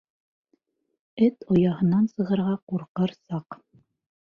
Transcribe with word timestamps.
Эт 1.25 1.45
ояһынан 1.57 2.09
сығырға 2.15 2.57
ҡурҡыр 2.73 3.17
саҡ! 3.21 3.63